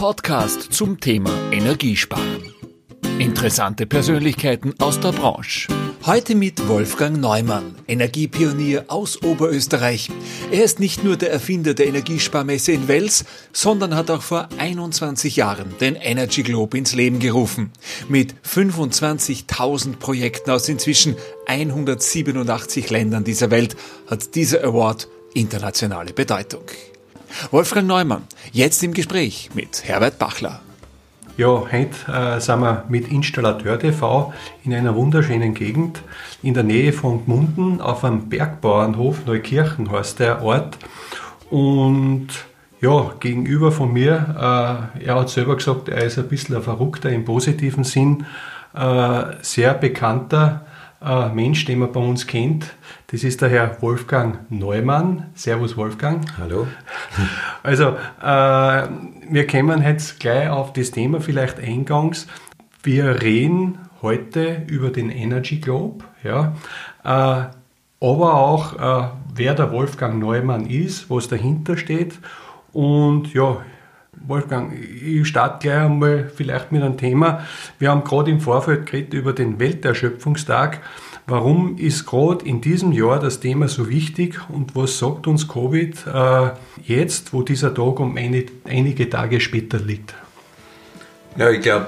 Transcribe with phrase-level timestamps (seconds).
[0.00, 2.54] Podcast zum Thema Energiesparen.
[3.18, 5.68] Interessante Persönlichkeiten aus der Branche.
[6.06, 10.08] Heute mit Wolfgang Neumann, Energiepionier aus Oberösterreich.
[10.50, 15.36] Er ist nicht nur der Erfinder der Energiesparmesse in Wels, sondern hat auch vor 21
[15.36, 17.70] Jahren den Energy Globe ins Leben gerufen.
[18.08, 21.14] Mit 25.000 Projekten aus inzwischen
[21.44, 23.76] 187 Ländern dieser Welt
[24.06, 26.64] hat dieser Award internationale Bedeutung.
[27.50, 30.60] Wolfgang Neumann, jetzt im Gespräch mit Herbert Bachler.
[31.36, 34.32] Ja, heute äh, sind wir mit Installateur TV
[34.64, 36.02] in einer wunderschönen Gegend
[36.42, 40.78] in der Nähe von Gmunden auf einem Bergbauernhof, Neukirchen heißt der Ort.
[41.50, 42.28] Und
[42.80, 47.10] ja, gegenüber von mir, äh, er hat selber gesagt, er ist ein bisschen ein Verrückter
[47.10, 48.26] im positiven Sinn,
[48.74, 50.66] äh, sehr bekannter
[51.02, 52.74] Mensch, den man bei uns kennt.
[53.06, 55.30] Das ist der Herr Wolfgang Neumann.
[55.34, 56.24] Servus Wolfgang.
[56.38, 56.66] Hallo.
[57.62, 58.88] Also, äh,
[59.30, 62.26] wir kommen jetzt gleich auf das Thema vielleicht eingangs.
[62.82, 66.54] Wir reden heute über den Energy Globe, ja,
[67.04, 67.54] äh,
[68.02, 72.18] aber auch, äh, wer der Wolfgang Neumann ist, was dahinter steht.
[72.72, 73.58] Und ja,
[74.26, 77.46] Wolfgang, ich starte gleich einmal vielleicht mit einem Thema.
[77.78, 80.80] Wir haben gerade im Vorfeld geredet über den Welterschöpfungstag.
[81.26, 86.06] Warum ist gerade in diesem Jahr das Thema so wichtig und was sagt uns Covid
[86.06, 86.50] äh,
[86.82, 90.14] jetzt, wo dieser Tag um eine, einige Tage später liegt?
[91.36, 91.86] Ja, ich glaube,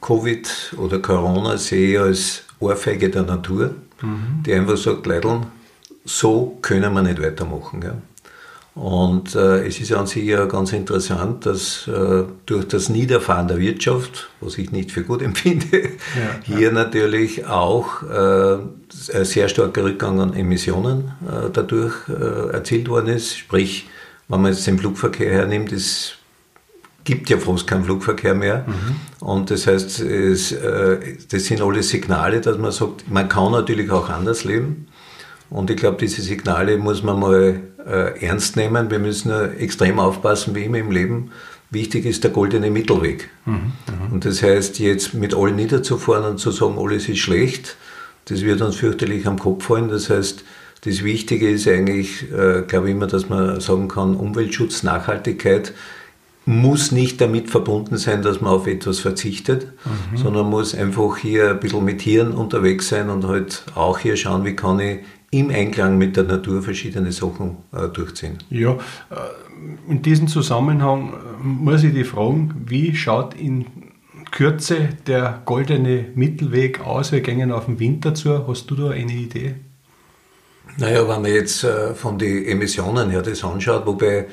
[0.00, 4.42] Covid oder Corona sehe ich als Ohrfeige der Natur, mhm.
[4.44, 5.40] die einfach sagt, Leidl,
[6.04, 7.80] so können wir nicht weitermachen.
[7.82, 7.94] Ja.
[8.74, 13.58] Und äh, es ist an sich ja ganz interessant, dass äh, durch das Niederfahren der
[13.58, 15.88] Wirtschaft, was ich nicht für gut empfinde, ja,
[16.44, 16.72] hier ja.
[16.72, 23.36] natürlich auch äh, ein sehr starker Rückgang an Emissionen äh, dadurch äh, erzielt worden ist.
[23.36, 23.88] Sprich,
[24.28, 26.12] wenn man jetzt den Flugverkehr hernimmt, es
[27.02, 28.66] gibt ja fast keinen Flugverkehr mehr.
[28.68, 29.26] Mhm.
[29.26, 33.90] Und das heißt, es, äh, das sind alle Signale, dass man sagt, man kann natürlich
[33.90, 34.86] auch anders leben.
[35.50, 38.90] Und ich glaube, diese Signale muss man mal äh, ernst nehmen.
[38.90, 41.30] Wir müssen extrem aufpassen, wie immer im Leben.
[41.70, 43.30] Wichtig ist der goldene Mittelweg.
[43.46, 43.72] Mhm, mhm,
[44.12, 47.76] und das heißt, jetzt mit allen niederzufahren und zu sagen, alles ist schlecht,
[48.26, 49.88] das wird uns fürchterlich am Kopf fallen.
[49.88, 50.44] Das heißt,
[50.84, 55.72] das Wichtige ist eigentlich, äh, glaube ich immer, dass man sagen kann, Umweltschutz, Nachhaltigkeit
[56.46, 60.16] muss nicht damit verbunden sein, dass man auf etwas verzichtet, mhm.
[60.16, 64.44] sondern muss einfach hier ein bisschen mit Hirn unterwegs sein und halt auch hier schauen,
[64.44, 68.38] wie kann ich im Einklang mit der Natur verschiedene Sachen äh, durchziehen.
[68.50, 68.78] Ja, äh,
[69.88, 73.66] in diesem Zusammenhang äh, muss ich die fragen, wie schaut in
[74.32, 77.12] Kürze der goldene Mittelweg aus?
[77.12, 78.46] Wir gehen auf den Winter zu.
[78.48, 79.54] Hast du da eine Idee?
[80.78, 84.26] Naja, wenn man jetzt äh, von den Emissionen her das anschaut, wobei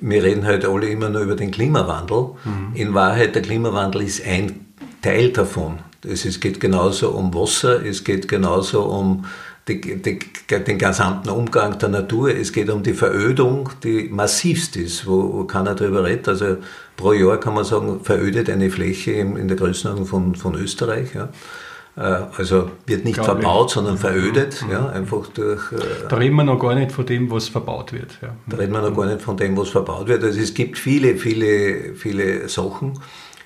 [0.00, 2.30] wir reden halt alle immer nur über den Klimawandel.
[2.44, 2.74] Mhm.
[2.74, 4.66] In Wahrheit, der Klimawandel ist ein
[5.02, 5.78] Teil davon.
[6.02, 9.24] Es geht genauso um Wasser, es geht genauso um
[9.68, 12.34] die, die, den gesamten Umgang der Natur.
[12.34, 16.28] Es geht um die Verödung, die massivst ist, wo, wo keiner darüber redet.
[16.28, 16.58] Also
[16.96, 21.14] pro Jahr kann man sagen, verödet eine Fläche in, in der Größenordnung von, von Österreich.
[21.14, 21.30] Ja.
[21.96, 23.74] Äh, also wird nicht Glaube verbaut, ich.
[23.74, 24.72] sondern verödet, mhm.
[24.72, 25.72] ja, einfach durch.
[25.72, 25.76] Äh,
[26.08, 28.18] da reden wir noch gar nicht von dem, was verbaut wird.
[28.20, 28.34] Ja.
[28.46, 30.24] Da reden wir noch gar nicht von dem, was verbaut wird.
[30.24, 32.98] Also es gibt viele, viele, viele Sachen.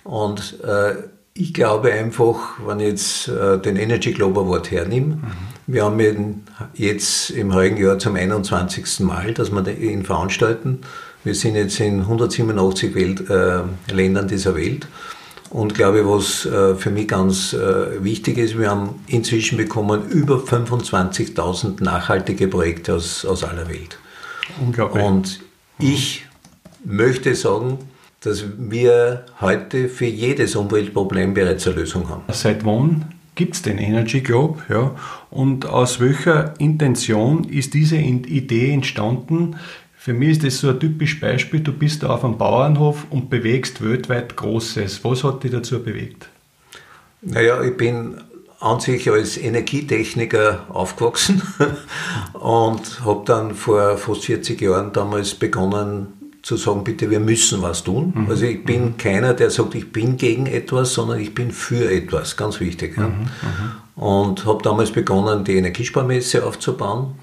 [0.05, 0.95] Und äh,
[1.35, 5.23] ich glaube einfach, wenn ich jetzt äh, den Energy Globe Award hernehme, mhm.
[5.69, 9.01] Wir haben ihn jetzt im heutigen Jahr zum 21.
[9.01, 10.81] Mal, dass wir ihn veranstalten.
[11.25, 13.61] Wir sind jetzt in 187 Welt, äh,
[13.93, 14.89] Ländern dieser Welt.
[15.51, 20.37] Und glaube, was äh, für mich ganz äh, wichtig ist, wir haben inzwischen bekommen über
[20.37, 23.99] 25.000 nachhaltige Projekte aus, aus aller Welt.
[24.61, 25.05] Unglaublich.
[25.05, 25.41] Und
[25.79, 26.25] ich
[26.83, 27.79] möchte sagen,
[28.21, 32.23] dass wir heute für jedes Umweltproblem bereits eine Lösung haben.
[32.33, 33.05] Seit wann
[33.35, 34.63] gibt es den Energy Globe?
[34.69, 34.95] Ja?
[35.31, 39.57] Und aus welcher Intention ist diese Idee entstanden?
[39.97, 41.61] Für mich ist das so ein typisches Beispiel.
[41.61, 45.05] Du bist auf einem Bauernhof und bewegst weltweit Großes.
[45.05, 46.29] Was hat dich dazu bewegt?
[47.21, 48.21] Naja, ich bin
[48.61, 51.43] an sich als Energietechniker aufgewachsen
[52.33, 56.18] und habe dann vor fast 40 Jahren damals begonnen,
[56.49, 58.15] zu sagen, bitte, wir müssen was tun.
[58.15, 58.31] Mhm.
[58.31, 58.97] Also ich bin mhm.
[58.97, 62.97] keiner, der sagt, ich bin gegen etwas, sondern ich bin für etwas, ganz wichtig.
[62.97, 63.09] Ja.
[63.09, 63.15] Mhm.
[63.21, 64.03] mhm.
[64.03, 67.17] Und habe damals begonnen, die Energiesparmesse aufzubauen.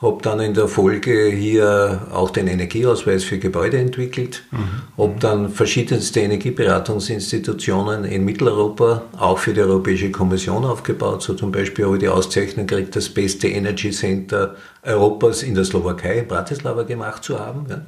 [0.00, 4.44] Habe dann in der Folge hier auch den Energieausweis für Gebäude entwickelt.
[4.50, 5.02] Mhm.
[5.02, 11.22] Habe dann verschiedenste Energieberatungsinstitutionen in Mitteleuropa, auch für die Europäische Kommission aufgebaut.
[11.22, 15.64] So zum Beispiel habe ich die Auszeichnung gekriegt, das beste Energy Center Europas in der
[15.64, 17.66] Slowakei, in Bratislava gemacht zu haben.
[17.68, 17.82] Ja.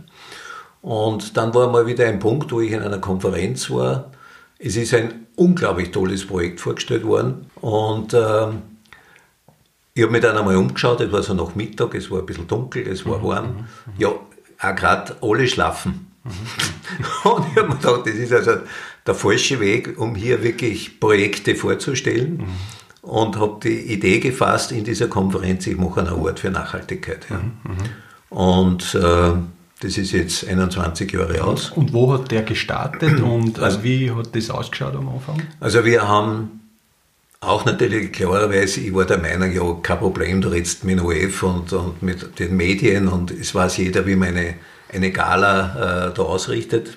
[0.87, 4.13] Und dann war mal wieder ein Punkt, wo ich in einer Konferenz war.
[4.57, 7.51] Es ist ein unglaublich tolles Projekt vorgestellt worden.
[7.57, 8.47] Und äh,
[9.95, 12.47] ich habe mich dann einmal umgeschaut, es war so nach Mittag, es war ein bisschen
[12.47, 13.67] dunkel, es war warm.
[13.99, 16.13] Ja, auch gerade alle schlafen.
[17.25, 18.53] Und ich habe mir gedacht, das ist also
[19.05, 22.45] der falsche Weg, um hier wirklich Projekte vorzustellen.
[23.03, 27.27] Und habe die Idee gefasst in dieser Konferenz, ich mache einen Award für Nachhaltigkeit.
[27.29, 27.41] Ja.
[28.31, 29.33] Und äh,
[29.81, 31.71] das ist jetzt 21 Jahre aus.
[31.71, 35.43] Und wo hat der gestartet und also, wie hat das ausgeschaut am Anfang?
[35.61, 36.61] Also wir haben
[37.41, 41.43] auch natürlich klarerweise, ich war der Meinung, ja, kein Problem, du redest mit dem OF
[41.43, 44.55] und, und mit den Medien und es weiß jeder, wie man eine,
[44.93, 46.97] eine Gala äh, da ausrichtet.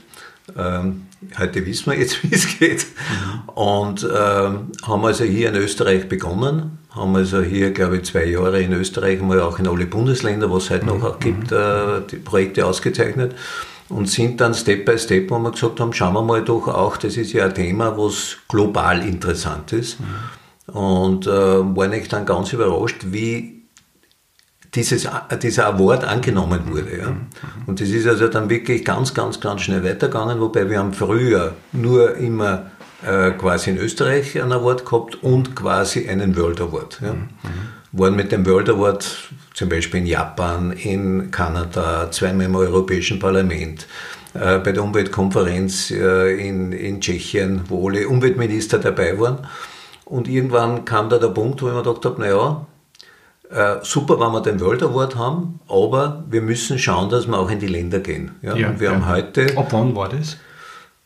[0.58, 2.86] Ähm, heute wissen wir jetzt, wie es geht.
[2.88, 3.50] Mhm.
[3.50, 8.62] Und ähm, haben also hier in Österreich begonnen, haben also hier, glaube ich, zwei Jahre
[8.62, 11.58] in Österreich, mal auch in alle Bundesländer, was es heute noch auch gibt, mhm.
[11.58, 13.36] äh, die Projekte ausgezeichnet
[13.90, 16.98] und sind dann Step by Step, wo wir gesagt haben, schauen wir mal doch auch,
[16.98, 20.00] das ist ja ein Thema, was global interessant ist.
[20.00, 20.74] Mhm.
[20.74, 23.64] Und äh, war ich dann ganz überrascht, wie
[24.76, 25.08] dieses,
[25.42, 26.98] dieser Award angenommen wurde.
[26.98, 27.10] Ja.
[27.10, 27.28] Mhm.
[27.66, 31.56] Und das ist also dann wirklich ganz, ganz, ganz schnell weitergegangen, wobei wir haben früher
[31.72, 32.70] nur immer
[33.06, 37.00] äh, quasi in Österreich einen Award gehabt und quasi einen World Award.
[37.02, 37.14] Ja.
[37.14, 37.30] Mhm.
[37.92, 43.88] Waren mit dem World Award zum Beispiel in Japan, in Kanada, zweimal im Europäischen Parlament,
[44.34, 49.40] äh, bei der Umweltkonferenz äh, in, in Tschechien, wo alle Umweltminister dabei waren.
[50.06, 52.66] Und irgendwann kam da der Punkt, wo ich mir gedacht habe, naja,
[53.50, 57.50] äh, super, wenn wir den World Award haben, aber wir müssen schauen, dass wir auch
[57.50, 58.32] in die Länder gehen.
[58.42, 58.56] Ja?
[58.56, 58.96] ja und wir ja.
[58.96, 59.58] haben heute.
[59.58, 60.38] Ab wann war das?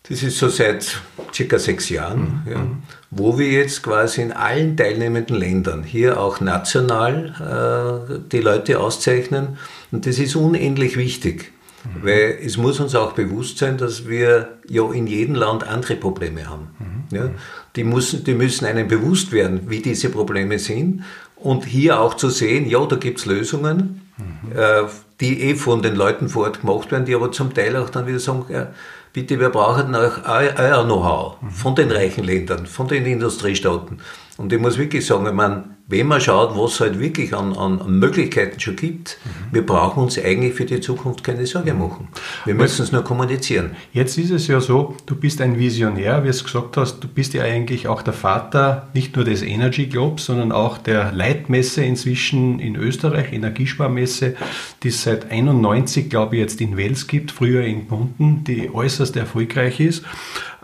[0.10, 1.02] Das ist so seit
[1.34, 2.52] circa sechs Jahren, mhm.
[2.52, 2.84] ja, mhm.
[3.10, 9.58] wo wir jetzt quasi in allen teilnehmenden Ländern hier auch national äh, die Leute auszeichnen.
[9.92, 11.54] Und das ist unendlich wichtig,
[11.86, 12.06] mhm.
[12.06, 16.50] weil es muss uns auch bewusst sein, dass wir ja in jedem Land andere Probleme
[16.50, 16.68] haben.
[16.80, 17.18] Mhm.
[17.18, 17.30] Ja.
[17.78, 21.04] Die, müssen, die müssen einem bewusst werden, wie diese Probleme sind.
[21.38, 24.52] Und hier auch zu sehen, ja, da gibt es Lösungen, mhm.
[24.58, 24.84] äh,
[25.22, 28.06] die eh von den Leuten vor Ort gemacht werden, die aber zum Teil auch dann
[28.06, 28.68] wieder sagen, ja,
[29.14, 34.00] bitte, wir brauchen auch euer Know-how von den reichen Ländern, von den Industriestaaten.
[34.38, 37.54] Und ich muss wirklich sagen, ich meine, wenn man schaut, was es halt wirklich an,
[37.58, 39.54] an Möglichkeiten schon gibt, mhm.
[39.54, 42.08] wir brauchen uns eigentlich für die Zukunft keine Sorge machen.
[42.46, 43.76] Wir müssen es nur kommunizieren.
[43.92, 47.34] Jetzt ist es ja so, du bist ein Visionär, wie du gesagt hast, du bist
[47.34, 52.60] ja eigentlich auch der Vater nicht nur des Energy Globes, sondern auch der Leitmesse inzwischen
[52.60, 54.36] in Österreich, Energiesparmesse,
[54.84, 59.18] die es seit 91, glaube ich, jetzt in Wels gibt, früher in Bunten, die äußerst
[59.18, 60.04] erfolgreich ist.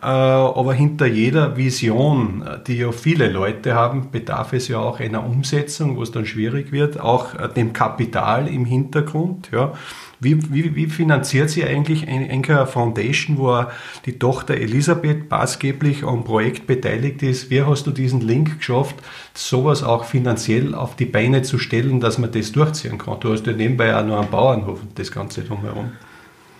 [0.01, 5.25] Äh, aber hinter jeder Vision, die ja viele Leute haben, bedarf es ja auch einer
[5.25, 9.49] Umsetzung, wo es dann schwierig wird, auch äh, dem Kapital im Hintergrund.
[9.51, 9.73] Ja.
[10.21, 13.65] Wie, wie, wie finanziert sie eigentlich Enker Foundation, wo
[14.05, 17.49] die Tochter Elisabeth maßgeblich am Projekt beteiligt ist?
[17.49, 18.95] Wie hast du diesen Link geschafft,
[19.33, 23.19] sowas auch finanziell auf die Beine zu stellen, dass man das durchziehen kann?
[23.21, 25.91] Du hast ja nebenbei auch noch einen Bauernhof und das Ganze drumherum.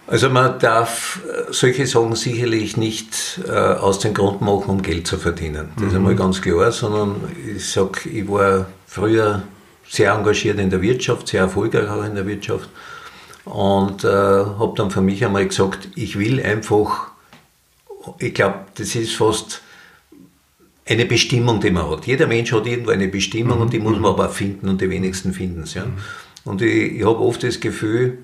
[0.09, 5.05] Also man darf äh, solche Sachen sicherlich nicht äh, aus dem Grund machen, um Geld
[5.05, 5.69] zu verdienen.
[5.75, 5.89] Das mhm.
[5.89, 7.17] ist einmal ganz klar, sondern
[7.55, 9.43] ich sage, ich war früher
[9.87, 12.69] sehr engagiert in der Wirtschaft, sehr erfolgreich auch in der Wirtschaft
[13.45, 17.11] und äh, habe dann für mich einmal gesagt, ich will einfach,
[18.17, 19.61] ich glaube, das ist fast
[20.87, 22.07] eine Bestimmung, die man hat.
[22.07, 23.61] Jeder Mensch hat irgendwo eine Bestimmung mhm.
[23.61, 25.75] und die muss man aber auch finden und die wenigsten finden es.
[25.75, 25.85] Ja.
[25.85, 25.97] Mhm.
[26.45, 28.17] Und ich, ich habe oft das Gefühl,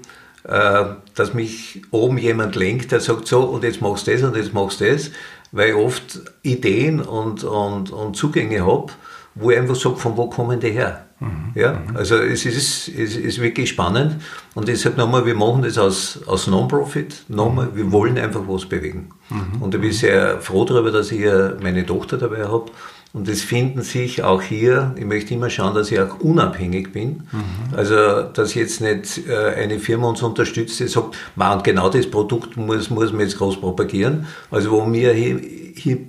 [0.47, 4.53] dass mich oben jemand lenkt, der sagt so, und jetzt machst du das und jetzt
[4.53, 5.11] machst du das,
[5.51, 8.91] weil ich oft Ideen und, und, und Zugänge habe,
[9.33, 11.05] wo ich einfach sage, von wo kommen die her?
[11.19, 11.51] Mhm.
[11.55, 11.95] Ja, mhm.
[11.95, 14.21] also es ist, es ist wirklich spannend
[14.53, 18.65] und ich sage nochmal, wir machen das aus, aus Non-Profit, nochmal, wir wollen einfach was
[18.65, 19.09] bewegen.
[19.29, 19.61] Mhm.
[19.61, 22.69] Und ich bin sehr froh darüber, dass ich hier meine Tochter dabei habe
[23.15, 27.24] und es finden sich auch hier, ich möchte immer schauen, dass ich auch unabhängig bin.
[27.31, 27.74] Mhm.
[27.74, 32.57] Also, dass jetzt nicht äh, eine Firma uns unterstützt, die sagt, man, genau das Produkt
[32.57, 34.27] muss, muss man jetzt groß propagieren.
[34.51, 35.39] Also, wo wir hier,
[35.75, 36.00] hier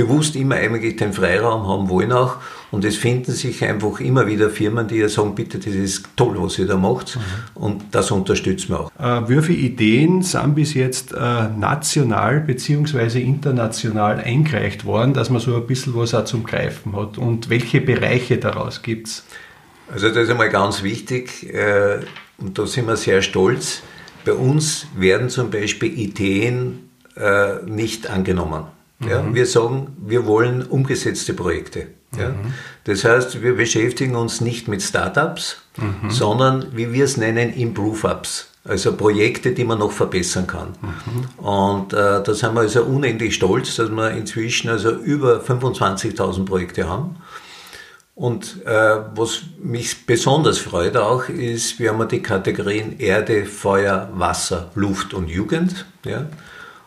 [0.00, 2.36] bewusst immer eigentlich den Freiraum haben wollen auch.
[2.70, 6.36] Und es finden sich einfach immer wieder Firmen, die ja sagen, bitte, das ist toll,
[6.38, 7.16] was ihr da macht.
[7.16, 7.62] Mhm.
[7.62, 8.90] Und das unterstützen wir auch.
[9.28, 13.20] Äh, viele Ideen sind bis jetzt äh, national bzw.
[13.20, 17.18] international eingereicht worden, dass man so ein bisschen was auch zum Greifen hat?
[17.18, 19.24] Und welche Bereiche daraus gibt es?
[19.92, 21.98] Also das ist einmal ganz wichtig äh,
[22.38, 23.82] und da sind wir sehr stolz.
[24.24, 28.79] Bei uns werden zum Beispiel Ideen äh, nicht angenommen.
[29.08, 29.34] Ja, mhm.
[29.34, 31.88] Wir sagen, wir wollen umgesetzte Projekte.
[32.18, 32.30] Ja.
[32.30, 32.54] Mhm.
[32.84, 36.10] Das heißt, wir beschäftigen uns nicht mit Startups, mhm.
[36.10, 38.48] sondern, wie wir es nennen, Improve-Ups.
[38.62, 40.74] Also Projekte, die man noch verbessern kann.
[40.82, 41.44] Mhm.
[41.44, 46.86] Und äh, da sind wir also unendlich stolz, dass wir inzwischen also über 25.000 Projekte
[46.86, 47.16] haben.
[48.14, 54.70] Und äh, was mich besonders freut auch, ist, wir haben die Kategorien Erde, Feuer, Wasser,
[54.74, 55.86] Luft und Jugend.
[56.04, 56.26] Ja?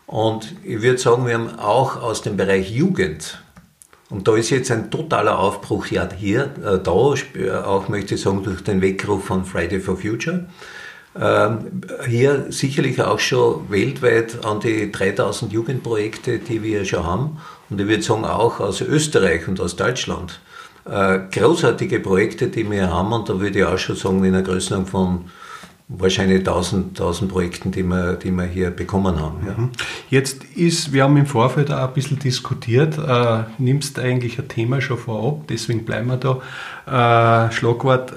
[0.06, 3.40] Und ich würde sagen, wir haben auch aus dem Bereich Jugend,
[4.14, 8.22] und da ist jetzt ein totaler Aufbruch ja hier, äh, da, äh, auch möchte ich
[8.22, 10.46] sagen, durch den Weckruf von Friday for Future.
[11.20, 17.38] Ähm, hier sicherlich auch schon weltweit an die 3000 Jugendprojekte, die wir schon haben.
[17.72, 20.40] Und ich würde sagen, auch aus Österreich und aus Deutschland.
[20.86, 23.14] Äh, großartige Projekte, die wir haben.
[23.14, 25.26] Und da würde ich auch schon sagen, in einer Größenordnung von
[25.88, 29.46] wahrscheinlich 1000, 1000 Projekten, die wir, die wir hier bekommen haben.
[29.46, 29.54] Ja.
[29.58, 29.70] Mhm.
[30.10, 34.82] Jetzt ist, wir haben im Vorfeld auch ein bisschen diskutiert, äh, nimmst eigentlich ein Thema
[34.82, 37.48] schon vorab, deswegen bleiben wir da.
[37.48, 38.14] Äh, Schlagwort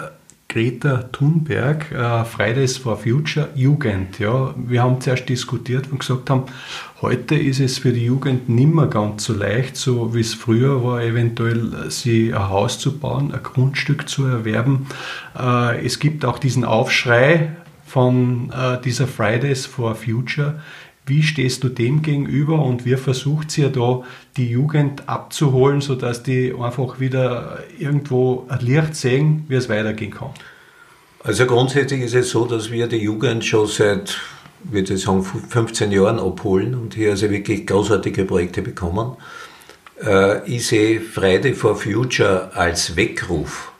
[0.49, 4.19] Greta Thunberg, äh, Fridays for Future, Jugend.
[4.19, 4.55] Ja.
[4.57, 6.45] Wir haben zuerst diskutiert und gesagt haben,
[7.03, 10.83] heute ist es für die Jugend nicht mehr ganz so leicht, so wie es früher
[10.83, 14.87] war, eventuell sie ein Haus zu bauen, ein Grundstück zu erwerben.
[15.39, 20.61] Äh, es gibt auch diesen Aufschrei von äh, dieser Fridays for Future.
[21.07, 24.03] Wie stehst du dem gegenüber und wie versucht ja da
[24.37, 30.31] die Jugend abzuholen, sodass die einfach wieder irgendwo ein Licht sehen, wie es weitergehen kann?
[31.23, 34.19] Also grundsätzlich ist es so, dass wir die Jugend schon seit,
[34.71, 39.17] würde ich sagen, 15 Jahren abholen und hier also wirklich großartige Projekte bekommen.
[40.03, 43.73] Äh, ich sehe Friday for Future als Weckruf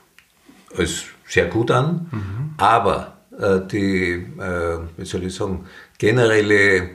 [0.77, 2.55] als sehr gut an, mhm.
[2.59, 5.67] aber äh, die, äh, wie soll ich sagen,
[5.99, 6.91] generelle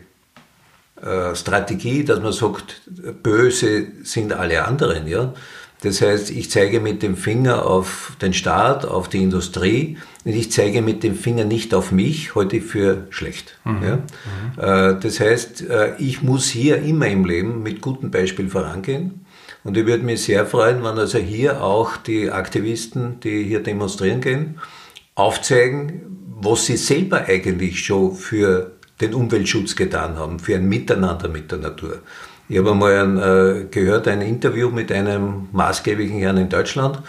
[1.33, 2.83] Strategie, dass man sagt,
[3.23, 5.07] böse sind alle anderen.
[5.07, 5.33] Ja?
[5.81, 10.51] Das heißt, ich zeige mit dem Finger auf den Staat, auf die Industrie und ich
[10.51, 13.57] zeige mit dem Finger nicht auf mich, heute für schlecht.
[13.65, 13.83] Mhm.
[13.83, 13.95] Ja?
[13.95, 14.03] Mhm.
[14.57, 19.25] Äh, das heißt, äh, ich muss hier immer im Leben mit gutem Beispiel vorangehen.
[19.63, 24.21] Und ich würde mich sehr freuen, wenn also hier auch die Aktivisten, die hier demonstrieren
[24.21, 24.59] gehen,
[25.15, 26.01] aufzeigen,
[26.41, 31.59] was sie selber eigentlich schon für den Umweltschutz getan haben, für ein Miteinander mit der
[31.59, 31.99] Natur.
[32.49, 36.99] Ich habe einmal ein, äh, gehört, ein Interview mit einem maßgeblichen Herrn in Deutschland,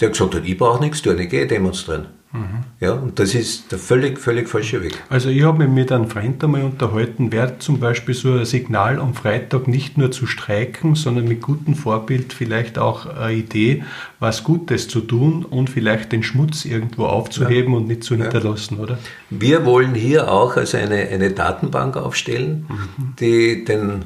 [0.00, 2.17] der gesagt hat, ich brauche nichts tun, ich gehe demonstrieren.
[2.30, 2.64] Mhm.
[2.80, 5.02] Ja, und das ist der völlig, völlig falsche Weg.
[5.08, 8.98] Also ich habe mich mit einem Freund einmal unterhalten, wäre zum Beispiel so ein Signal
[8.98, 13.82] am Freitag nicht nur zu streiken, sondern mit gutem Vorbild vielleicht auch eine Idee,
[14.20, 17.78] was Gutes zu tun und vielleicht den Schmutz irgendwo aufzuheben ja.
[17.78, 18.82] und nicht zu hinterlassen, ja.
[18.82, 18.98] oder?
[19.30, 23.14] Wir wollen hier auch also eine, eine Datenbank aufstellen, mhm.
[23.18, 24.02] die den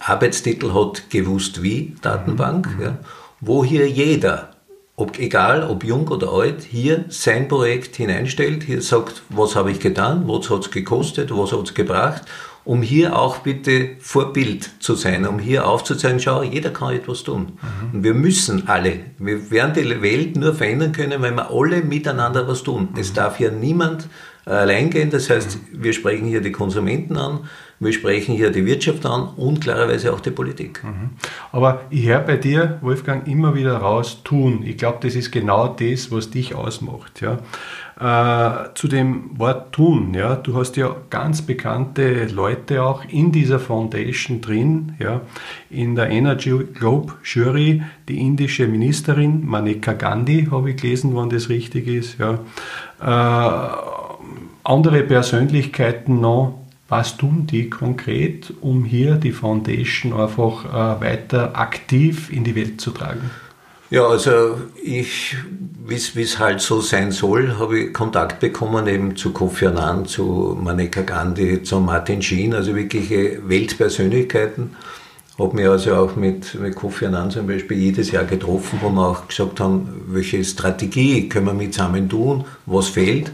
[0.00, 2.82] Arbeitstitel hat gewusst wie Datenbank, mhm.
[2.82, 2.98] ja,
[3.40, 4.53] wo hier jeder
[4.96, 9.80] ob, egal ob jung oder alt, hier sein Projekt hineinstellt, hier sagt, was habe ich
[9.80, 12.22] getan, was hat es gekostet, was hat es gebracht,
[12.64, 17.58] um hier auch bitte Vorbild zu sein, um hier aufzuzeigen, schau, jeder kann etwas tun.
[17.60, 17.94] Mhm.
[17.94, 22.48] Und wir müssen alle, wir werden die Welt nur verändern können, wenn wir alle miteinander
[22.48, 22.88] was tun.
[22.92, 23.00] Mhm.
[23.00, 24.08] Es darf hier niemand
[24.46, 27.40] allein gehen, das heißt, wir sprechen hier die Konsumenten an,
[27.84, 30.82] wir sprechen hier die Wirtschaft an und klarerweise auch die Politik.
[30.82, 31.10] Mhm.
[31.52, 34.62] Aber ich höre bei dir, Wolfgang, immer wieder raus, tun.
[34.64, 37.20] Ich glaube, das ist genau das, was dich ausmacht.
[37.20, 37.38] Ja.
[38.00, 43.60] Äh, zu dem Wort tun, ja, du hast ja ganz bekannte Leute auch in dieser
[43.60, 45.20] Foundation drin, ja,
[45.70, 51.48] in der Energy Globe Jury, die indische Ministerin Maneka Gandhi, habe ich gelesen, wann das
[51.48, 52.40] richtig ist, ja.
[53.00, 53.76] Äh,
[54.64, 62.30] andere Persönlichkeiten noch, was tun die konkret, um hier die Foundation einfach äh, weiter aktiv
[62.30, 63.30] in die Welt zu tragen?
[63.90, 65.36] Ja, also ich,
[65.86, 70.58] wie es halt so sein soll, habe ich Kontakt bekommen eben zu Kofi Annan, zu
[70.60, 74.74] Maneka Gandhi, zu Martin Sheen, also wirkliche Weltpersönlichkeiten.
[75.38, 79.06] Habe mich also auch mit, mit Kofi Annan zum Beispiel jedes Jahr getroffen, wo wir
[79.06, 83.30] auch gesagt haben, welche Strategie können wir mit zusammen tun, was fehlt.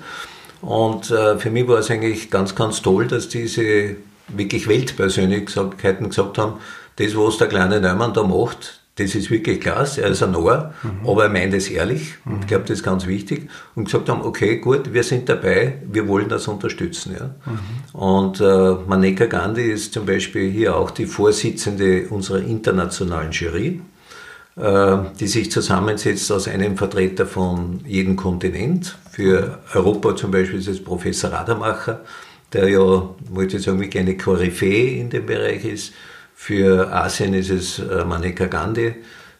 [0.62, 3.96] Und äh, für mich war es eigentlich ganz, ganz toll, dass diese
[4.28, 6.54] wirklich Weltpersönlichkeiten gesagt haben,
[6.96, 10.74] das, was der kleine Neumann da macht, das ist wirklich klasse, er ist ein Ohr,
[10.82, 11.08] mhm.
[11.08, 12.32] aber er meint es ehrlich mhm.
[12.32, 13.48] und ich glaube, das ist ganz wichtig.
[13.74, 17.16] Und gesagt haben, okay, gut, wir sind dabei, wir wollen das unterstützen.
[17.18, 17.34] Ja.
[17.46, 17.98] Mhm.
[17.98, 23.80] Und äh, Maneka Gandhi ist zum Beispiel hier auch die Vorsitzende unserer internationalen Jury.
[24.60, 28.98] Äh, die sich zusammensetzt aus einem Vertreter von jedem Kontinent.
[29.10, 32.00] Für Europa zum Beispiel ist es Professor Rademacher,
[32.52, 35.94] der ja, wollte ich sagen, eine Koryphäe in dem Bereich ist.
[36.34, 38.96] Für Asien ist es äh, Maneka Gandhi.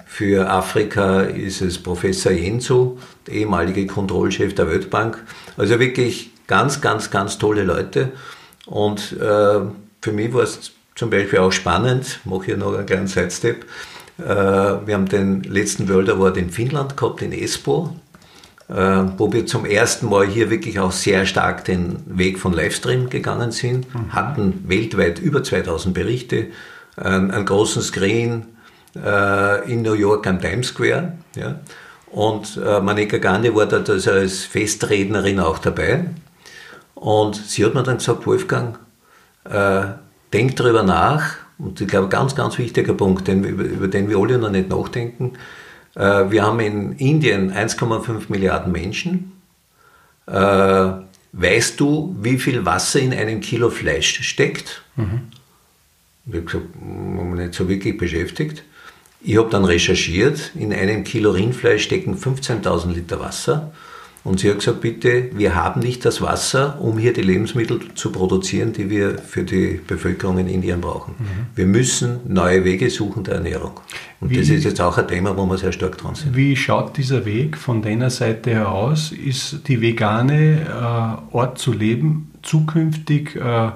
[0.07, 2.97] Für Afrika ist es Professor Jenso,
[3.27, 5.23] der ehemalige Kontrollchef der Weltbank.
[5.59, 8.13] Also wirklich ganz, ganz, ganz tolle Leute.
[8.65, 9.61] Und äh,
[10.01, 13.67] für mich war es zum Beispiel auch spannend, mache hier noch einen kleinen Sidestep.
[14.21, 17.97] Äh, wir haben den letzten World Award in Finnland gehabt, in Espoo,
[18.69, 18.75] äh,
[19.17, 23.53] wo wir zum ersten Mal hier wirklich auch sehr stark den Weg von Livestream gegangen
[23.53, 24.13] sind, mhm.
[24.13, 26.47] hatten weltweit über 2000 Berichte,
[26.97, 28.45] einen großen Screen
[28.97, 31.13] äh, in New York am Times Square.
[31.37, 31.61] Ja.
[32.11, 36.07] Und äh, Maneka Gandhi war also als Festrednerin auch dabei.
[36.95, 38.79] Und sie hat mir dann gesagt, Wolfgang,
[39.45, 39.83] äh,
[40.33, 41.37] denk darüber nach.
[41.63, 44.69] Und ich glaube, ganz, ganz wichtiger Punkt, den, über, über den wir alle noch nicht
[44.69, 45.33] nachdenken.
[45.95, 49.33] Äh, wir haben in Indien 1,5 Milliarden Menschen.
[50.27, 50.93] Äh,
[51.33, 54.83] weißt du, wie viel Wasser in einem Kilo Fleisch steckt?
[54.97, 55.23] Mhm.
[56.27, 58.63] Ich habe gesagt, haben wir nicht so wirklich beschäftigt.
[59.23, 63.73] Ich habe dann recherchiert, in einem Kilo Rindfleisch stecken 15.000 Liter Wasser.
[64.23, 68.13] Und sie hat gesagt, bitte, wir haben nicht das Wasser, um hier die Lebensmittel zu
[68.13, 71.15] produzieren, die wir für die Bevölkerung in Indien brauchen.
[71.19, 71.47] Mhm.
[71.55, 73.81] Wir müssen neue Wege suchen der Ernährung.
[74.21, 76.37] Und wie, das ist jetzt auch ein Thema, wo wir sehr stark dran sind.
[76.37, 79.11] Wie schaut dieser Weg von deiner Seite her aus?
[79.11, 83.71] Ist die vegane äh, Art zu leben zukünftig äh,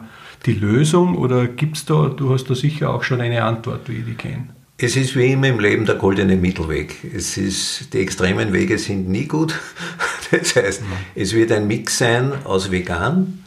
[0.45, 3.97] die Lösung oder gibt es da, du hast da sicher auch schon eine Antwort, wie
[3.97, 4.49] ich die kenne?
[4.77, 6.97] Es ist wie immer im Leben der goldene Mittelweg.
[7.15, 9.55] Es ist, die extremen Wege sind nie gut.
[10.31, 10.83] Das heißt,
[11.15, 13.45] es wird ein Mix sein aus vegan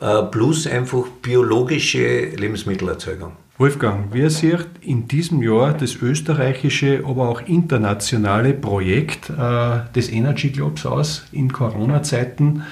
[0.00, 3.32] äh, plus einfach biologische Lebensmittelerzeugung.
[3.58, 10.50] Wolfgang, wie sieht in diesem Jahr das österreichische, aber auch internationale Projekt äh, des Energy
[10.50, 12.62] Clubs aus in Corona-Zeiten?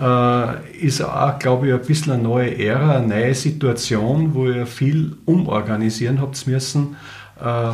[0.00, 4.66] Äh, ist auch, glaube ich, ein bisschen eine neue Ära, eine neue Situation, wo ihr
[4.66, 6.96] viel umorganisieren habt müssen.
[7.40, 7.72] Äh,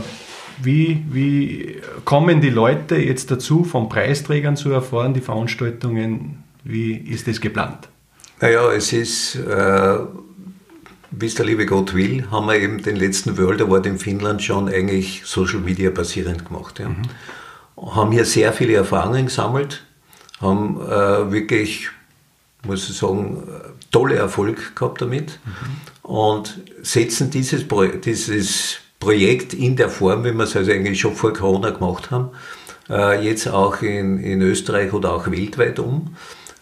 [0.63, 6.45] wie, wie kommen die Leute jetzt dazu, von Preisträgern zu erfahren, die Veranstaltungen?
[6.65, 7.89] Wie ist das geplant?
[8.41, 9.99] Naja, es ist, äh,
[11.11, 14.43] wie es der liebe Gott will, haben wir eben den letzten World Award in Finnland
[14.43, 16.79] schon eigentlich Social Media basierend gemacht.
[16.79, 16.89] Ja.
[16.89, 17.03] Mhm.
[17.95, 19.85] Haben hier sehr viele Erfahrungen gesammelt,
[20.41, 21.89] haben äh, wirklich,
[22.65, 23.43] muss ich sagen,
[23.91, 26.11] tolle Erfolg gehabt damit mhm.
[26.11, 27.65] und setzen dieses,
[28.05, 32.31] dieses Projekt in der Form, wie wir es also eigentlich schon vor Corona gemacht haben,
[32.89, 36.15] äh, jetzt auch in, in Österreich oder auch weltweit um,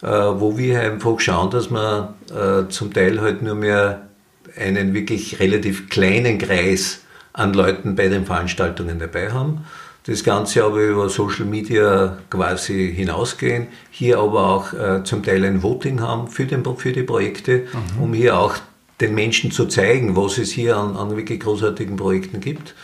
[0.02, 4.08] äh, wo wir einfach schauen, dass wir äh, zum Teil halt nur mehr
[4.56, 7.02] einen wirklich relativ kleinen Kreis
[7.34, 9.66] an Leuten bei den Veranstaltungen dabei haben.
[10.06, 15.62] Das Ganze aber über Social Media quasi hinausgehen, hier aber auch äh, zum Teil ein
[15.62, 17.66] Voting haben für, den, für die Projekte,
[17.98, 18.02] mhm.
[18.02, 18.54] um hier auch
[19.00, 22.74] den Menschen zu zeigen, was es hier an, an wirklich großartigen Projekten gibt.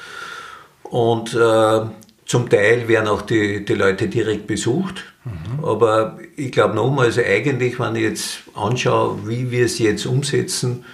[0.83, 1.81] Und äh,
[2.25, 5.05] zum Teil werden auch die, die Leute direkt besucht.
[5.25, 5.65] Mhm.
[5.65, 10.85] Aber ich glaube nochmal, also eigentlich, wenn ich jetzt anschaue, wie wir es jetzt umsetzen,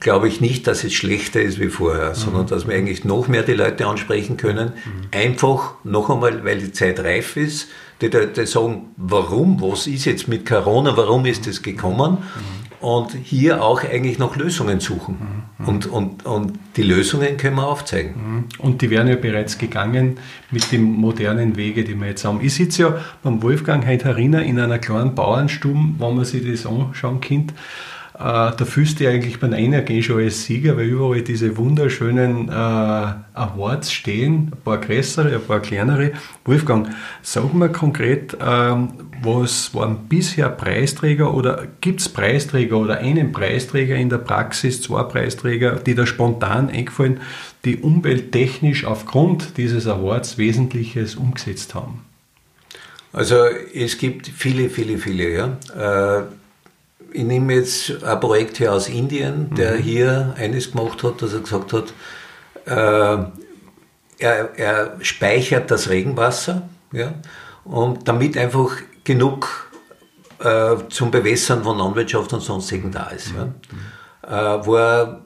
[0.00, 2.14] glaube ich nicht, dass es schlechter ist wie vorher, mhm.
[2.14, 4.72] sondern dass wir eigentlich noch mehr die Leute ansprechen können.
[4.74, 5.08] Mhm.
[5.12, 7.68] Einfach noch einmal, weil die Zeit reif ist,
[8.00, 12.18] die Leute sagen, warum, was ist jetzt mit Corona, warum ist es gekommen?
[12.82, 15.46] Mhm und hier auch eigentlich noch Lösungen suchen.
[15.58, 15.68] Mhm.
[15.68, 18.14] Und, und, und die Lösungen können wir aufzeigen.
[18.14, 18.44] Mhm.
[18.58, 20.18] Und die werden ja bereits gegangen
[20.50, 22.40] mit den modernen Wege, die wir jetzt haben.
[22.42, 27.20] Ich sitze ja beim Wolfgang Heinthariner in einer kleinen Bauernstube, wenn man sich das anschauen
[27.20, 27.52] kann.
[28.14, 32.52] Äh, da fühlst du eigentlich beim Energie schon als Sieger, weil überall diese wunderschönen äh,
[32.52, 36.12] Awards stehen, ein paar größere, ein paar kleinere.
[36.44, 36.88] Wolfgang,
[37.22, 38.88] sag mal konkret, ähm,
[39.24, 45.02] was waren bisher Preisträger oder gibt es Preisträger oder einen Preisträger in der Praxis, zwei
[45.04, 47.20] Preisträger, die da spontan eingefallen,
[47.64, 52.04] die umwelttechnisch aufgrund dieses Awards Wesentliches umgesetzt haben?
[53.12, 53.36] Also
[53.74, 55.30] es gibt viele, viele, viele.
[55.30, 56.18] Ja.
[56.20, 56.22] Äh,
[57.12, 59.82] ich nehme jetzt ein Projekt hier aus Indien, der mhm.
[59.82, 61.92] hier eines gemacht hat, dass er gesagt hat,
[62.64, 63.24] äh,
[64.18, 67.14] er, er, speichert das Regenwasser, ja,
[67.64, 69.70] und damit einfach genug
[70.38, 73.32] äh, zum Bewässern von Landwirtschaft und sonstigen da ist.
[73.32, 73.54] Mhm.
[74.28, 74.56] Ja.
[74.56, 75.24] Äh, wo er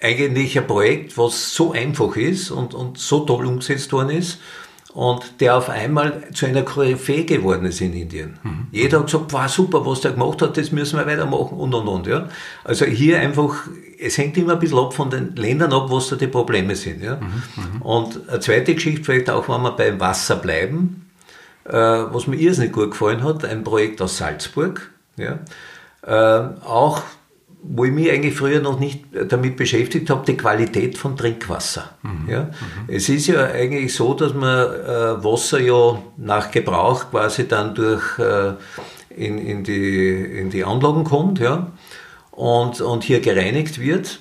[0.00, 4.38] eigentlich ein Projekt, was so einfach ist und, und so toll umgesetzt worden ist,
[4.92, 8.38] und der auf einmal zu einer Koryphäe geworden ist in Indien.
[8.42, 8.66] Mhm.
[8.72, 11.86] Jeder hat gesagt, war super, was der gemacht hat, das müssen wir weitermachen und und
[11.86, 12.06] und.
[12.06, 12.28] Ja.
[12.64, 13.68] Also hier einfach,
[14.00, 17.02] es hängt immer ein bisschen ab von den Ländern ab, was da die Probleme sind.
[17.02, 17.16] Ja.
[17.16, 17.42] Mhm.
[17.56, 17.82] mhm.
[17.82, 21.09] Und eine zweite Geschichte, vielleicht auch, wenn wir beim Wasser bleiben,
[21.64, 24.90] äh, was mir irrsinnig gut gefallen hat, ein Projekt aus Salzburg.
[25.16, 25.38] Ja.
[26.02, 27.02] Äh, auch
[27.62, 31.90] wo ich mich eigentlich früher noch nicht damit beschäftigt habe, die Qualität von Trinkwasser.
[32.02, 32.28] Mhm.
[32.28, 32.42] Ja?
[32.44, 32.50] Mhm.
[32.88, 38.18] Es ist ja eigentlich so, dass man äh, Wasser ja nach Gebrauch quasi dann durch
[38.18, 38.54] äh,
[39.10, 41.70] in, in, die, in die Anlagen kommt ja,
[42.30, 44.20] und, und hier gereinigt wird.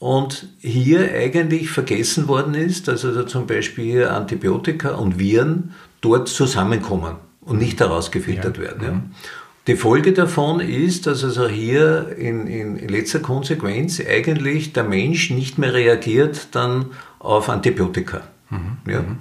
[0.00, 7.16] Und hier eigentlich vergessen worden ist, dass also zum Beispiel Antibiotika und Viren dort zusammenkommen
[7.40, 8.62] und nicht herausgefiltert ja.
[8.62, 8.82] werden.
[8.82, 8.92] Ja.
[8.92, 9.10] Mhm.
[9.66, 15.58] Die Folge davon ist, dass also hier in, in letzter Konsequenz eigentlich der Mensch nicht
[15.58, 16.86] mehr reagiert dann
[17.18, 18.22] auf Antibiotika.
[18.48, 18.78] Mhm.
[18.90, 19.02] Ja.
[19.02, 19.18] Mhm.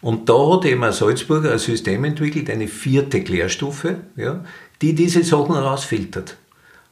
[0.00, 4.44] Und da hat eben Salzburg ein System entwickelt, eine vierte Klärstufe, ja,
[4.80, 6.36] die diese Sachen herausfiltert.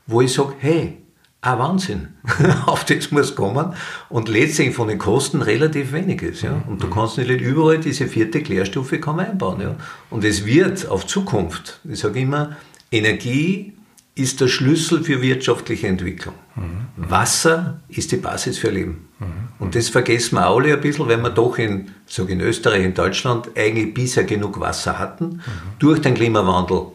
[0.09, 0.99] Wo ich sage, hey,
[1.47, 2.09] ah Wahnsinn,
[2.67, 3.75] auf das muss kommen
[4.09, 6.43] und letztlich von den Kosten relativ wenig ist.
[6.43, 6.63] Ja.
[6.67, 6.91] Und du mhm.
[6.91, 9.61] kannst nicht überall diese vierte Klärstufe kann einbauen.
[9.61, 9.77] Ja.
[10.11, 12.57] Und es wird auf Zukunft, ich sage immer,
[12.91, 13.75] Energie
[14.17, 16.35] ist der Schlüssel für wirtschaftliche Entwicklung.
[16.57, 17.11] Mhm.
[17.11, 19.09] Wasser ist die Basis für Leben.
[19.21, 19.27] Mhm.
[19.61, 22.95] Und das vergessen wir alle ein bisschen, weil wir doch in, sag in Österreich, in
[22.95, 25.43] Deutschland eigentlich bisher genug Wasser hatten.
[25.79, 26.87] Durch den Klimawandel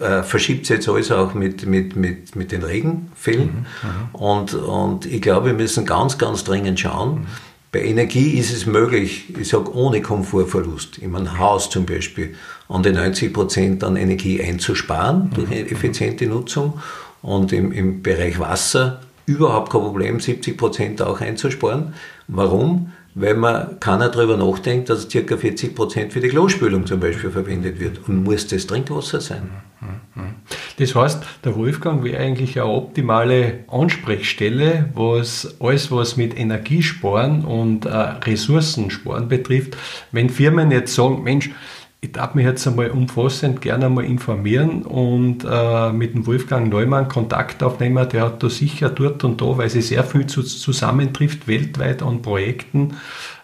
[0.00, 3.66] äh, verschiebt sich jetzt alles auch mit, mit, mit, mit den Regenfällen.
[3.82, 3.88] Mhm.
[3.88, 4.20] Mhm.
[4.20, 7.26] Und, und ich glaube, wir müssen ganz, ganz dringend schauen,
[7.70, 12.34] bei Energie ist es möglich, ich sage ohne Komfortverlust, in meinem Haus zum Beispiel,
[12.68, 16.80] an die 90 Prozent an Energie einzusparen durch eine effiziente Nutzung
[17.20, 21.92] und im, im Bereich Wasser überhaupt kein Problem, 70 Prozent auch einzusparen.
[22.26, 22.92] Warum?
[23.14, 25.36] Weil man keiner darüber nachdenkt, dass ca.
[25.36, 28.08] 40 Prozent für die Klospülung zum Beispiel verwendet wird.
[28.08, 29.50] Und muss das Trinkwasser sein?
[30.78, 37.84] Das heißt, der Wolfgang wäre eigentlich eine optimale Ansprechstelle, was alles, was mit Energiesparen und
[37.84, 39.76] äh, Ressourcensparen betrifft.
[40.12, 41.50] Wenn Firmen jetzt sagen, Mensch,
[42.00, 47.08] ich darf mich jetzt einmal umfassend gerne einmal informieren und äh, mit dem Wolfgang Neumann
[47.08, 48.08] Kontakt aufnehmen.
[48.08, 52.22] Der hat da sicher dort und da, weil sie sehr viel zu, zusammentrifft, weltweit an
[52.22, 52.94] Projekten.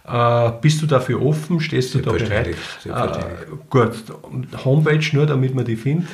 [0.06, 1.60] Äh, bist du dafür offen?
[1.60, 2.48] Stehst du da bereit?
[2.48, 2.54] Äh,
[3.70, 3.92] gut,
[4.64, 6.08] Homepage nur, damit man die findet.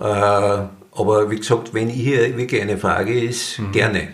[0.00, 0.60] Ja.
[0.60, 0.62] Äh,
[0.94, 3.72] aber wie gesagt, wenn hier wirklich eine Frage ist, mhm.
[3.72, 4.08] gerne.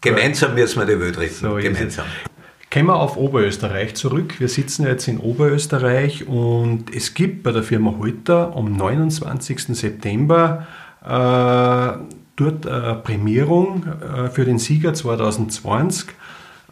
[0.00, 1.34] Gemeinsam müssen wir die Welt retten.
[1.34, 2.06] So Gemeinsam.
[2.72, 4.40] Kommen wir auf Oberösterreich zurück.
[4.40, 9.68] Wir sitzen jetzt in Oberösterreich und es gibt bei der Firma Holter am 29.
[9.68, 10.66] September
[11.06, 16.08] dort eine Prämierung äh, für den Sieger 2020.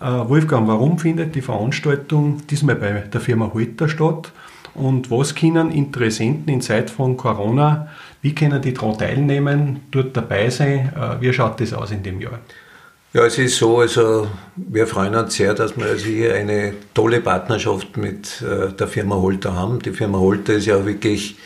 [0.00, 4.32] Äh, Wolfgang, warum findet die Veranstaltung diesmal bei der Firma Holter statt?
[4.74, 7.88] Und was können Interessenten in Zeit von Corona
[8.24, 10.90] wie können die daran teilnehmen, dort dabei sein?
[10.96, 12.38] Äh, wie schaut das aus in dem Jahr?
[13.12, 17.20] Ja, es ist so, also wir freuen uns sehr, dass wir also hier eine tolle
[17.20, 19.78] Partnerschaft mit äh, der Firma Holter haben.
[19.80, 21.36] Die Firma Holter ist ja wirklich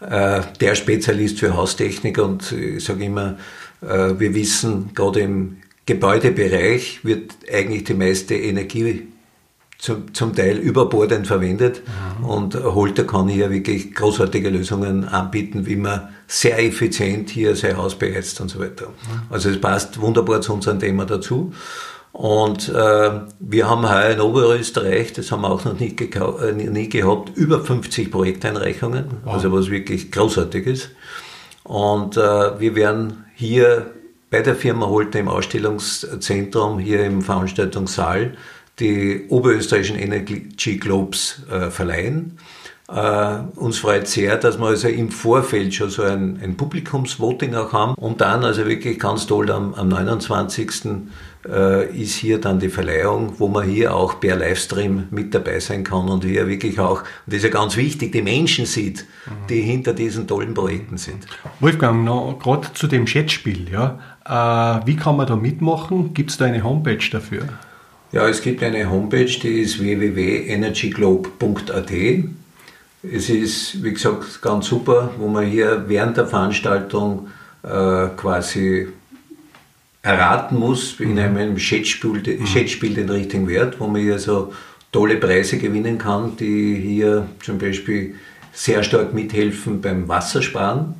[0.00, 3.38] äh, der Spezialist für Haustechnik und ich sage immer,
[3.80, 9.08] äh, wir wissen, gerade im Gebäudebereich wird eigentlich die meiste Energie
[9.78, 11.82] zum, zum Teil überbordend verwendet
[12.18, 12.24] mhm.
[12.24, 17.94] und Holter kann hier wirklich großartige Lösungen anbieten, wie man sehr effizient hier sein Haus
[17.94, 18.88] beheizt und so weiter.
[18.88, 19.20] Mhm.
[19.30, 21.52] Also es passt wunderbar zu unserem Thema dazu.
[22.16, 26.88] Und äh, wir haben heuer in Oberösterreich, das haben wir auch noch nie, äh, nie
[26.88, 29.34] gehabt, über 50 Projekteinreichungen, wow.
[29.34, 30.90] also was wirklich großartig ist.
[31.62, 33.90] Und äh, wir werden hier
[34.30, 38.34] bei der Firma Holter im Ausstellungszentrum, hier im Veranstaltungssaal,
[38.78, 42.38] die oberösterreichischen Energy Globes äh, verleihen.
[42.88, 47.72] Äh, uns freut sehr, dass wir also im Vorfeld schon so ein, ein Publikumsvoting auch
[47.72, 51.02] haben und dann also wirklich ganz toll am, am 29.
[51.48, 55.82] Äh, ist hier dann die Verleihung, wo man hier auch per Livestream mit dabei sein
[55.82, 59.04] kann und hier wirklich auch, und das ist ja ganz wichtig, die Menschen sieht,
[59.48, 61.26] die hinter diesen tollen Projekten sind.
[61.60, 62.06] Wolfgang,
[62.40, 66.14] gerade zu dem Chatspiel, ja, äh, wie kann man da mitmachen?
[66.14, 67.48] Gibt es da eine Homepage dafür?
[68.12, 71.90] Ja, es gibt eine Homepage, die ist www.energyglobe.at.
[73.12, 77.28] Es ist, wie gesagt, ganz super, wo man hier während der Veranstaltung
[77.62, 78.88] äh, quasi
[80.02, 81.18] erraten muss in mhm.
[81.18, 82.44] einem Chatspiel, mhm.
[82.44, 84.52] Chatspiel den richtigen Wert, wo man hier so
[84.92, 88.14] tolle Preise gewinnen kann, die hier zum Beispiel
[88.52, 90.94] sehr stark mithelfen beim Wassersparen.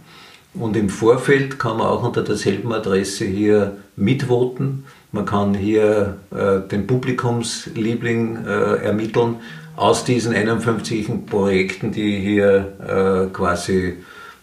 [0.54, 4.84] Und im Vorfeld kann man auch unter derselben Adresse hier mitvoten.
[5.12, 9.36] Man kann hier äh, den Publikumsliebling äh, ermitteln
[9.76, 13.98] aus diesen 51 Projekten, die hier äh, quasi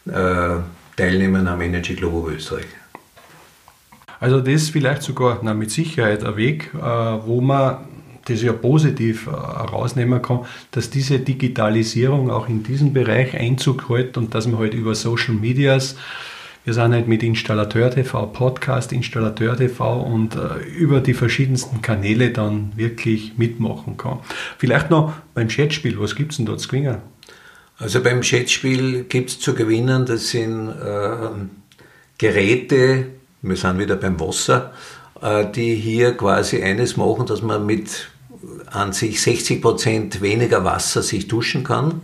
[0.06, 0.12] äh,
[0.96, 2.66] teilnehmen am Energy Globo Österreich.
[4.20, 7.80] Also das ist vielleicht sogar na, mit Sicherheit ein Weg, äh, wo man
[8.26, 14.34] das ja positiv herausnehmen kann, dass diese Digitalisierung auch in diesem Bereich Einzug hält und
[14.34, 15.98] dass man halt über Social Medias
[16.66, 22.32] Wir sind halt mit Installateur TV, Podcast Installateur TV und äh, über die verschiedensten Kanäle
[22.32, 24.20] dann wirklich mitmachen kann.
[24.58, 27.00] Vielleicht noch beim Chatspiel, was gibt es denn da zu gewinnen?
[27.80, 31.30] Also beim Chatspiel gibt es zu gewinnen, das sind äh,
[32.18, 33.08] Geräte,
[33.42, 34.72] wir sind wieder beim Wasser,
[35.22, 38.08] äh, die hier quasi eines machen, dass man mit
[38.68, 42.04] an sich 60 Prozent weniger Wasser sich duschen kann.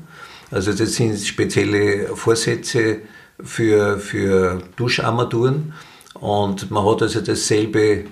[0.51, 3.03] Also das sind spezielle Vorsätze
[3.43, 5.73] für, für Duscharmaturen
[6.13, 8.05] und man hat also dasselbe,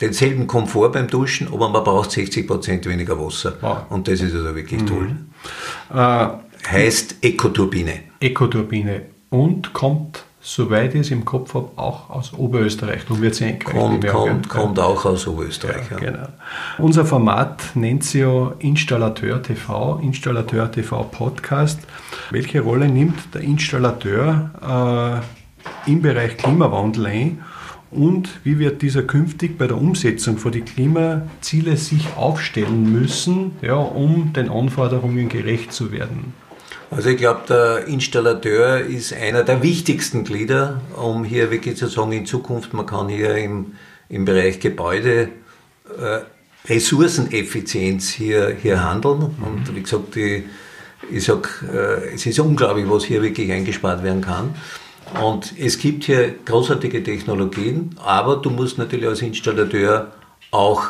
[0.00, 3.54] denselben Komfort beim Duschen, aber man braucht 60 Prozent weniger Wasser.
[3.60, 3.78] Wow.
[3.90, 4.86] Und das ist also wirklich mhm.
[4.86, 5.16] toll.
[5.92, 6.28] Äh,
[6.68, 8.00] heißt Ekoturbine.
[8.20, 13.04] Ekoturbine und kommt soweit ich es im Kopf habe, auch aus Oberösterreich.
[13.04, 15.90] Darum wird sie kommt, kommt, kommt auch aus Oberösterreich.
[15.90, 16.10] Ja, ja.
[16.10, 16.28] Genau.
[16.78, 21.80] Unser Format nennt sich ja Installateur TV, Installateur TV Podcast.
[22.30, 25.22] Welche Rolle nimmt der Installateur
[25.86, 27.44] äh, im Bereich Klimawandel ein?
[27.92, 33.74] Und wie wird dieser künftig bei der Umsetzung von den Klimaziele sich aufstellen müssen, ja,
[33.74, 36.32] um den Anforderungen gerecht zu werden?
[36.94, 42.12] Also ich glaube, der Installateur ist einer der wichtigsten Glieder, um hier wirklich zu sagen,
[42.12, 43.72] in Zukunft, man kann hier im,
[44.10, 45.30] im Bereich Gebäude
[45.98, 46.20] äh,
[46.68, 49.34] Ressourceneffizienz hier, hier handeln.
[49.38, 49.44] Mhm.
[49.44, 50.44] Und wie gesagt, die,
[51.10, 54.54] ich sag, äh, es ist unglaublich, was hier wirklich eingespart werden kann.
[55.24, 60.12] Und es gibt hier großartige Technologien, aber du musst natürlich als Installateur
[60.50, 60.88] auch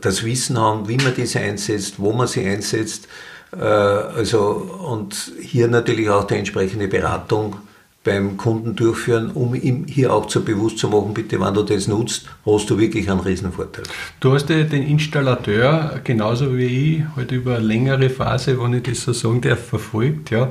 [0.00, 3.06] das Wissen haben, wie man diese einsetzt, wo man sie einsetzt
[3.52, 4.40] also,
[4.88, 7.56] und hier natürlich auch die entsprechende Beratung
[8.04, 11.86] beim Kunden durchführen, um ihm hier auch zu bewusst zu machen, bitte, wenn du das
[11.86, 13.84] nutzt, hast du wirklich einen Riesenvorteil.
[14.18, 18.82] Du hast ja den Installateur, genauso wie ich, halt über eine längere Phase, wenn ich
[18.82, 20.30] das so sagen darf, verfolgt.
[20.30, 20.50] Ja.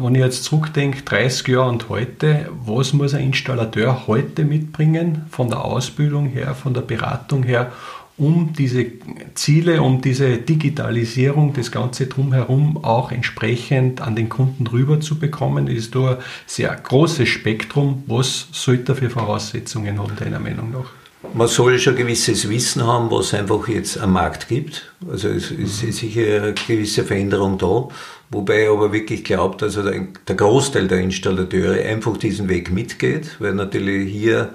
[0.00, 5.48] Wenn ich jetzt zurückdenke, 30 Jahre und heute, was muss ein Installateur heute mitbringen, von
[5.48, 7.70] der Ausbildung her, von der Beratung her,
[8.18, 8.86] um diese
[9.34, 15.66] Ziele, um diese Digitalisierung, das Ganze drumherum auch entsprechend an den Kunden rüber zu bekommen,
[15.68, 18.04] ist da ein sehr großes Spektrum.
[18.06, 20.86] Was sollte er für Voraussetzungen haben, deiner Meinung nach?
[21.34, 24.92] Man soll schon ein gewisses Wissen haben, was es einfach jetzt am Markt gibt.
[25.10, 25.92] Also es ist mhm.
[25.92, 27.88] sicher eine gewisse Veränderung da.
[28.30, 33.54] Wobei ich aber wirklich glaubt, also der Großteil der Installateure einfach diesen Weg mitgeht, weil
[33.54, 34.50] natürlich hier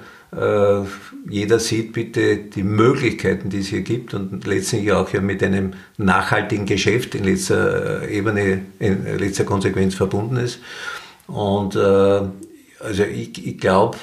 [1.29, 5.73] jeder sieht bitte die Möglichkeiten, die es hier gibt und letztlich auch ja mit einem
[5.97, 10.59] nachhaltigen Geschäft in letzter äh, Ebene, in letzter Konsequenz verbunden ist.
[11.27, 11.79] Und äh,
[12.79, 13.97] also ich, ich glaube,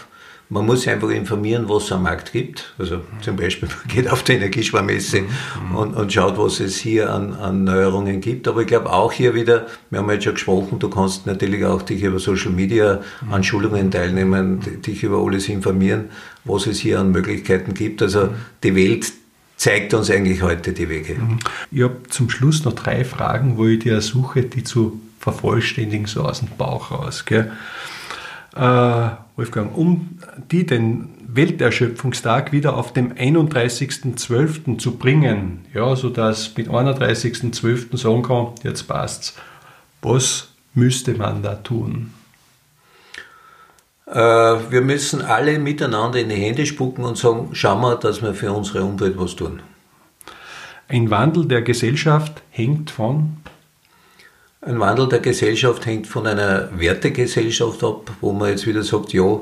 [0.50, 2.72] man muss sich einfach informieren, was es am Markt gibt.
[2.78, 5.76] Also zum Beispiel, man geht auf die Energiesparmesse mhm.
[5.76, 8.48] und, und schaut, was es hier an, an Neuerungen gibt.
[8.48, 11.82] Aber ich glaube auch hier wieder, wir haben jetzt schon gesprochen, du kannst natürlich auch
[11.82, 16.06] dich über Social Media an Schulungen teilnehmen, dich über alles informieren,
[16.44, 18.00] was es hier an Möglichkeiten gibt.
[18.00, 18.30] Also
[18.62, 19.12] die Welt
[19.56, 21.16] zeigt uns eigentlich heute die Wege.
[21.16, 21.38] Mhm.
[21.70, 26.22] Ich habe zum Schluss noch drei Fragen, wo ich dir suche, die zu vervollständigen, so
[26.22, 27.24] aus dem Bauch raus.
[27.26, 27.52] Gell?
[28.58, 30.18] Äh, Wolfgang, um
[30.50, 34.78] die den Welterschöpfungstag wieder auf dem 31.12.
[34.78, 37.96] zu bringen, ja, sodass mit 31.12.
[37.96, 39.36] sagen kann, jetzt passt's.
[40.02, 42.12] Was müsste man da tun?
[44.06, 48.34] Äh, wir müssen alle miteinander in die Hände spucken und sagen, schauen wir, dass wir
[48.34, 49.60] für unsere Umwelt was tun.
[50.88, 53.36] Ein Wandel der Gesellschaft hängt von
[54.60, 59.40] ein Wandel der Gesellschaft hängt von einer Wertegesellschaft ab, wo man jetzt wieder sagt, ja,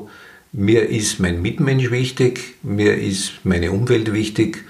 [0.53, 4.65] mir ist mein Mitmensch wichtig, mir ist meine Umwelt wichtig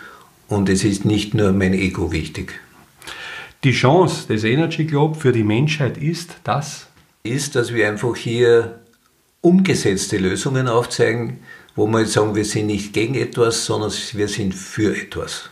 [0.49, 2.61] und es ist nicht nur mein Ego wichtig.
[3.65, 6.87] Die Chance des Energy Globe für die Menschheit ist, dass
[7.27, 8.81] ist, dass wir einfach hier
[9.41, 11.41] umgesetzte Lösungen aufzeigen,
[11.75, 15.51] wo wir jetzt sagen, wir sind nicht gegen etwas, sondern wir sind für etwas.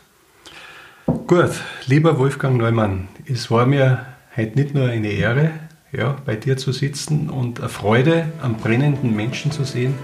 [1.27, 1.51] Gut,
[1.87, 5.51] lieber Wolfgang Neumann, es war mir heute nicht nur eine Ehre,
[5.93, 9.95] ja, bei dir zu sitzen und eine Freude am brennenden Menschen zu sehen.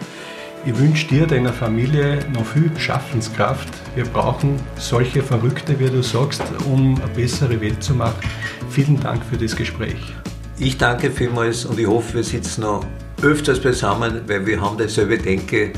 [0.64, 3.68] Ich wünsche dir, deiner Familie noch viel Schaffenskraft.
[3.94, 8.20] Wir brauchen solche Verrückte, wie du sagst, um eine bessere Welt zu machen.
[8.68, 10.14] Vielen Dank für das Gespräch.
[10.58, 12.84] Ich danke vielmals und ich hoffe, wir sitzen noch
[13.22, 15.72] öfters beisammen, weil wir haben dasselbe Denke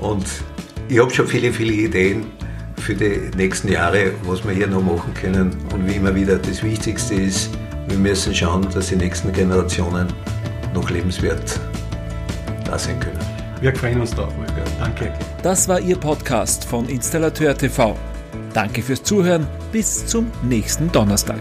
[0.00, 0.26] und
[0.88, 2.26] ich habe schon viele, viele Ideen
[2.76, 5.56] für die nächsten Jahre, was wir hier noch machen können.
[5.72, 7.50] Und wie immer wieder, das Wichtigste ist,
[7.86, 10.08] wir müssen schauen, dass die nächsten Generationen
[10.72, 11.60] noch lebenswert
[12.64, 13.18] da sein können.
[13.60, 14.66] Wir freuen uns Wolfgang.
[14.78, 15.12] Danke.
[15.42, 17.96] Das war Ihr Podcast von Installateur TV.
[18.52, 19.46] Danke fürs Zuhören.
[19.72, 21.40] Bis zum nächsten Donnerstag.